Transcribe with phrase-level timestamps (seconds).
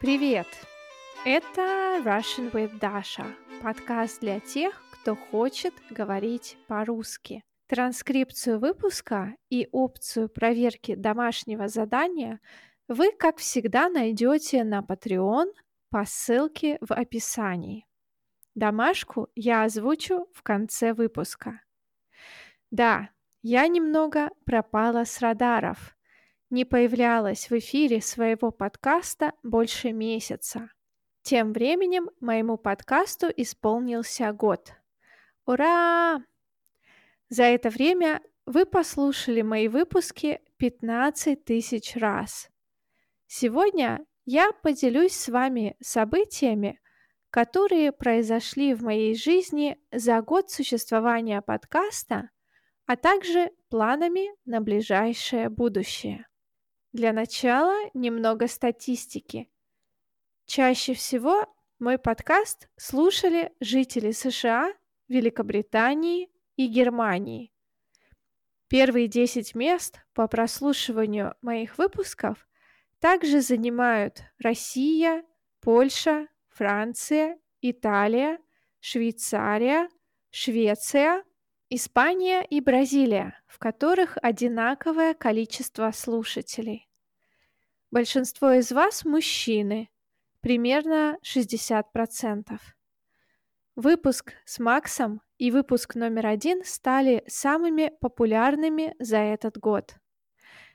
[0.00, 0.46] Привет!
[1.26, 7.44] Это Russian with Dasha, подкаст для тех, кто хочет говорить по-русски.
[7.66, 12.40] Транскрипцию выпуска и опцию проверки домашнего задания
[12.88, 15.52] вы, как всегда, найдете на Patreon
[15.90, 17.86] по ссылке в описании.
[18.54, 21.60] Домашку я озвучу в конце выпуска.
[22.70, 23.10] Да,
[23.42, 25.94] я немного пропала с радаров–
[26.50, 30.70] не появлялась в эфире своего подкаста больше месяца.
[31.22, 34.72] Тем временем моему подкасту исполнился год.
[35.46, 36.22] Ура!
[37.28, 42.50] За это время вы послушали мои выпуски 15 тысяч раз.
[43.26, 46.80] Сегодня я поделюсь с вами событиями,
[47.30, 52.30] которые произошли в моей жизни за год существования подкаста,
[52.86, 56.26] а также планами на ближайшее будущее.
[56.92, 59.48] Для начала немного статистики.
[60.44, 61.46] Чаще всего
[61.78, 64.74] мой подкаст слушали жители США,
[65.06, 67.52] Великобритании и Германии.
[68.66, 72.48] Первые 10 мест по прослушиванию моих выпусков
[72.98, 75.24] также занимают Россия,
[75.60, 78.40] Польша, Франция, Италия,
[78.80, 79.88] Швейцария,
[80.30, 81.22] Швеция,
[81.72, 86.88] Испания и Бразилия, в которых одинаковое количество слушателей.
[87.92, 89.88] Большинство из вас мужчины,
[90.40, 92.58] примерно 60%.
[93.76, 99.94] Выпуск с Максом и выпуск номер один стали самыми популярными за этот год.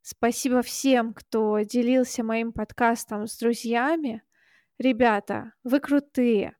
[0.00, 4.22] Спасибо всем, кто делился моим подкастом с друзьями.
[4.78, 6.56] Ребята, вы крутые.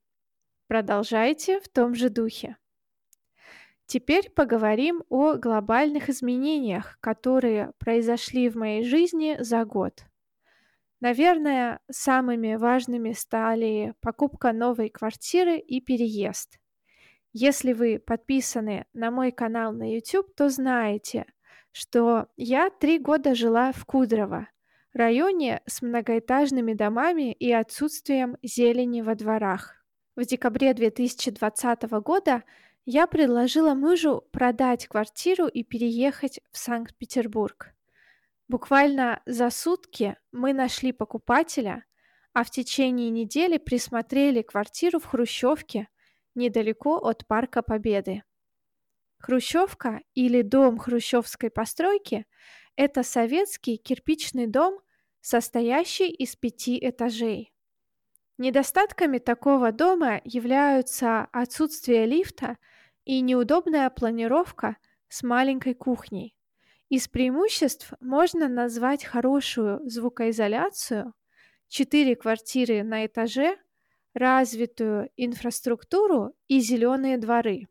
[0.67, 2.59] Продолжайте в том же духе.
[3.89, 10.05] Теперь поговорим о глобальных изменениях, которые произошли в моей жизни за год.
[11.01, 16.59] Наверное, самыми важными стали покупка новой квартиры и переезд.
[17.33, 21.25] Если вы подписаны на мой канал на YouTube, то знаете,
[21.73, 24.49] что я три года жила в Кудрово,
[24.93, 29.77] районе с многоэтажными домами и отсутствием зелени во дворах.
[30.15, 32.43] В декабре 2020 года
[32.91, 37.75] я предложила мужу продать квартиру и переехать в Санкт-Петербург.
[38.49, 41.85] Буквально за сутки мы нашли покупателя,
[42.33, 45.89] а в течение недели присмотрели квартиру в Хрущевке
[46.35, 48.23] недалеко от Парка Победы.
[49.19, 52.25] Хрущевка или дом хрущевской постройки–
[52.75, 54.81] это советский кирпичный дом,
[55.21, 57.53] состоящий из пяти этажей.
[58.39, 62.57] Недостатками такого дома являются отсутствие лифта–
[63.09, 64.77] и неудобная планировка
[65.09, 66.37] с маленькой кухней.
[66.91, 71.15] Из преимуществ можно назвать хорошую звукоизоляцию,
[71.69, 73.57] четыре квартиры на этаже,
[74.13, 77.69] развитую инфраструктуру и зеленые дворы.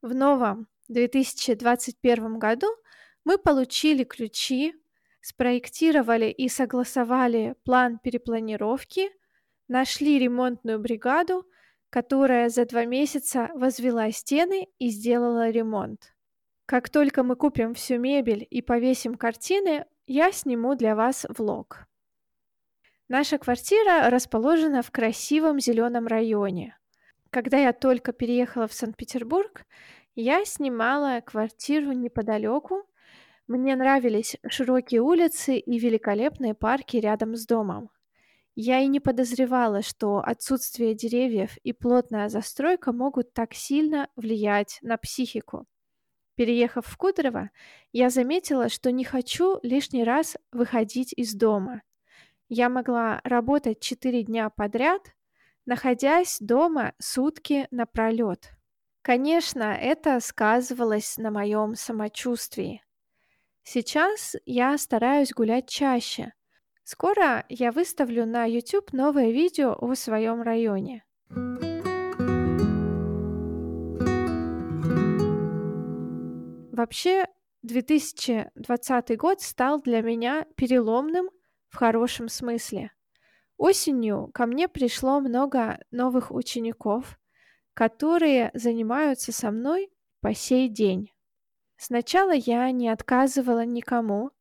[0.00, 2.68] В новом 2021 году
[3.24, 4.76] мы получили ключи,
[5.20, 9.10] спроектировали и согласовали план перепланировки,
[9.66, 11.48] нашли ремонтную бригаду
[11.92, 16.14] которая за два месяца возвела стены и сделала ремонт.
[16.64, 21.86] Как только мы купим всю мебель и повесим картины, я сниму для вас влог.
[23.08, 26.78] Наша квартира расположена в красивом зеленом районе.
[27.28, 29.66] Когда я только переехала в Санкт-Петербург,
[30.14, 32.86] я снимала квартиру неподалеку.
[33.46, 37.90] Мне нравились широкие улицы и великолепные парки рядом с домом.
[38.54, 44.98] Я и не подозревала, что отсутствие деревьев и плотная застройка могут так сильно влиять на
[44.98, 45.66] психику.
[46.34, 47.50] Переехав в Кудрово,
[47.92, 51.82] я заметила, что не хочу лишний раз выходить из дома.
[52.48, 55.14] Я могла работать 4 дня подряд,
[55.64, 58.50] находясь дома сутки напролет.
[59.00, 62.82] Конечно, это сказывалось на моем самочувствии.
[63.62, 66.34] Сейчас я стараюсь гулять чаще–
[66.84, 71.04] Скоро я выставлю на YouTube новое видео о своем районе.
[76.72, 77.26] Вообще,
[77.62, 81.30] 2020 год стал для меня переломным
[81.68, 82.90] в хорошем смысле.
[83.56, 87.20] Осенью ко мне пришло много новых учеников,
[87.74, 91.12] которые занимаются со мной по сей день.
[91.76, 94.32] Сначала я не отказывала никому,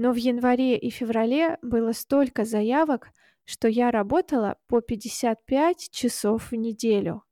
[0.00, 3.10] но в январе и феврале было столько заявок,
[3.44, 7.22] что я работала по 55 часов в неделю.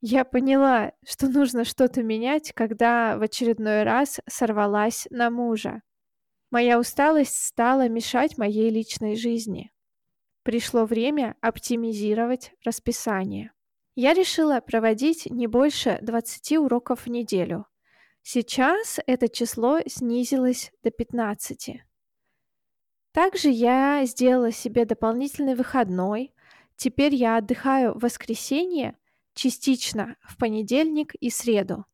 [0.00, 5.82] Я поняла, что нужно что-то менять, когда в очередной раз сорвалась на мужа.
[6.50, 9.70] Моя усталость стала мешать моей личной жизни.
[10.42, 13.52] Пришло время оптимизировать расписание.
[13.94, 17.66] Я решила проводить не больше 20 уроков в неделю.
[18.22, 21.82] Сейчас это число снизилось до 15.
[23.12, 26.32] Также я сделала себе дополнительный выходной.
[26.76, 28.96] Теперь я отдыхаю в воскресенье,
[29.34, 31.86] частично в понедельник и среду.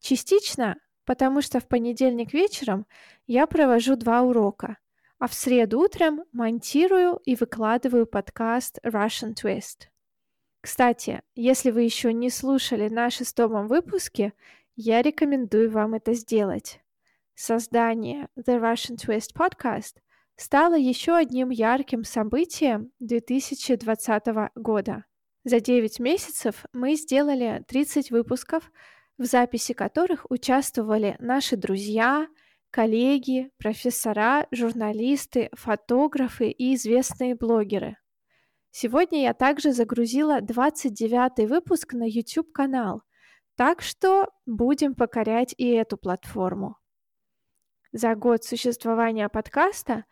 [0.00, 2.86] Частично, потому что в понедельник вечером
[3.26, 4.78] я провожу два урока,
[5.18, 9.88] а в среду утром монтирую и выкладываю подкаст Russian Twist.
[10.60, 14.32] Кстати, если вы еще не слушали на шестом выпуске,
[14.76, 16.80] я рекомендую вам это сделать.
[17.34, 20.00] Создание The Russian Twist Podcast
[20.38, 25.04] стало еще одним ярким событием 2020 года.
[25.44, 28.70] За 9 месяцев мы сделали 30 выпусков,
[29.18, 32.28] в записи которых участвовали наши друзья,
[32.70, 37.96] коллеги, профессора, журналисты, фотографы и известные блогеры.
[38.70, 43.02] Сегодня я также загрузила 29 выпуск на YouTube-канал,
[43.56, 46.76] так что будем покорять и эту платформу.
[47.90, 50.04] За год существования подкаста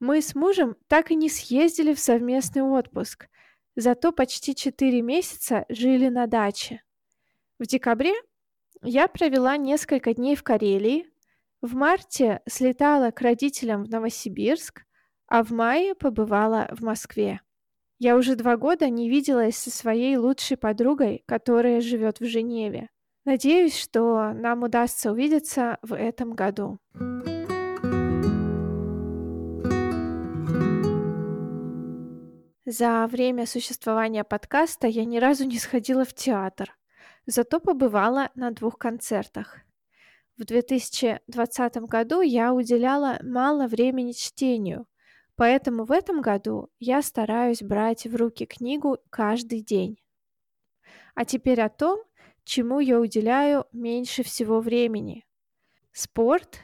[0.00, 3.28] мы с мужем так и не съездили в совместный отпуск,
[3.76, 6.82] зато почти 4 месяца жили на даче.
[7.58, 8.14] В декабре
[8.82, 11.06] я провела несколько дней в Карелии,
[11.60, 14.84] в марте слетала к родителям в Новосибирск,
[15.26, 17.40] а в мае побывала в Москве.
[17.98, 22.90] Я уже два года не виделась со своей лучшей подругой, которая живет в Женеве.
[23.24, 26.78] Надеюсь, что нам удастся увидеться в этом году.
[32.70, 36.76] За время существования подкаста я ни разу не сходила в театр,
[37.24, 39.60] зато побывала на двух концертах.
[40.36, 44.86] В 2020 году я уделяла мало времени чтению–
[45.38, 50.02] Поэтому в этом году я стараюсь брать в руки книгу каждый день.
[51.14, 52.00] А теперь о том,
[52.42, 55.24] чему я уделяю меньше всего времени.
[55.92, 56.58] Спорт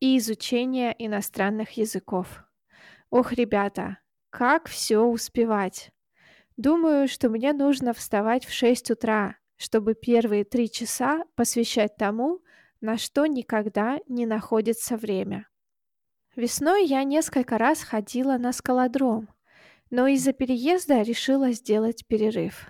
[0.00, 2.42] и изучение иностранных языков.
[3.10, 3.98] Ох, ребята,
[4.30, 5.90] как все успевать?
[6.56, 12.40] Думаю, что мне нужно вставать в 6 утра, чтобы первые три часа посвящать тому,
[12.80, 15.46] на что никогда не находится время.
[16.36, 19.28] Весной я несколько раз ходила на скалодром,
[19.90, 22.68] но из-за переезда решила сделать перерыв.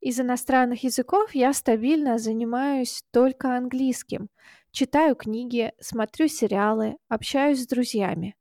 [0.00, 4.28] Из иностранных языков я стабильно занимаюсь только английским,
[4.72, 8.34] читаю книги, смотрю сериалы, общаюсь с друзьями.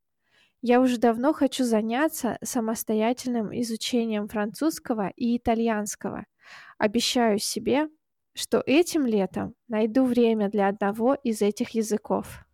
[0.61, 6.25] Я уже давно хочу заняться самостоятельным изучением французского и итальянского.
[6.77, 7.87] Обещаю себе,
[8.33, 12.45] что этим летом найду время для одного из этих языков.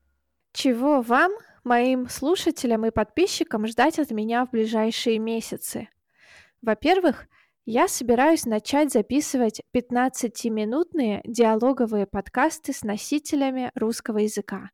[0.53, 1.33] Чего вам
[1.65, 5.89] моим слушателям и подписчикам ждать от меня в ближайшие месяцы?
[6.61, 7.27] Во-первых,
[7.65, 14.71] я собираюсь начать записывать 15-минутные диалоговые подкасты с носителями русского языка.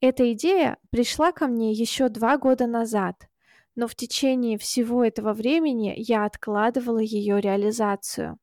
[0.00, 3.28] Эта идея пришла ко мне еще два года назад,
[3.74, 8.38] но в течение всего этого времени я откладывала ее реализацию.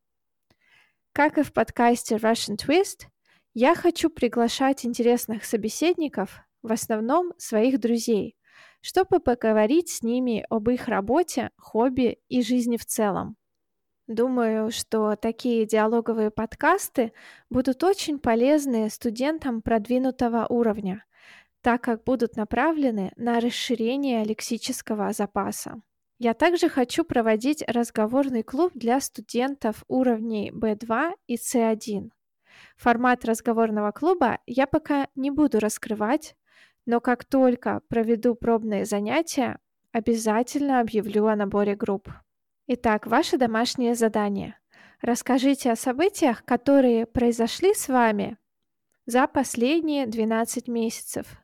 [1.11, 3.07] Как и в подкасте Russian Twist,
[3.53, 8.35] я хочу приглашать интересных собеседников в основном своих друзей,
[8.81, 13.37] чтобы поговорить с ними об их работе, хобби и жизни в целом.
[14.07, 17.13] Думаю, что такие диалоговые подкасты
[17.49, 21.05] будут очень полезны студентам продвинутого уровня,
[21.63, 25.81] так как будут направлены на расширение лексического запаса.
[26.19, 32.11] Я также хочу проводить разговорный клуб для студентов уровней B2 и C1.
[32.75, 36.35] Формат разговорного клуба я пока не буду раскрывать,
[36.85, 39.57] но как только проведу пробные занятия,
[39.93, 42.09] обязательно объявлю о наборе групп.
[42.67, 44.59] Итак, ваше домашнее задание.
[45.01, 48.37] Расскажите о событиях, которые произошли с вами
[49.05, 51.42] за последние 12 месяцев.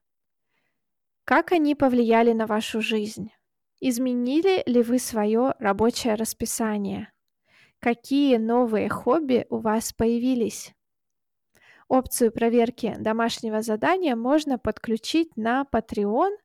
[1.30, 3.32] Как они повлияли на вашу жизнь?
[3.80, 7.12] Изменили ли вы свое рабочее расписание?
[7.78, 10.74] Какие новые хобби у вас появились?
[11.88, 16.36] Опцию проверки домашнего задания можно подключить на Patreon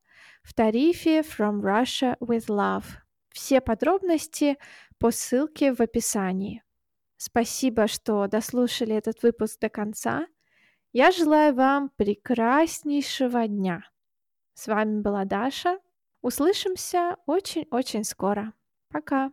[0.42, 2.84] в тарифе From Russia with Love.
[3.30, 4.58] Все подробности
[4.98, 6.62] по ссылке в описании.
[7.16, 10.26] Спасибо, что дослушали этот выпуск до конца.
[10.92, 13.82] Я желаю вам прекраснейшего дня.
[14.54, 15.78] С вами была Даша.
[16.22, 18.52] Услышимся очень-очень скоро.
[18.88, 19.32] Пока.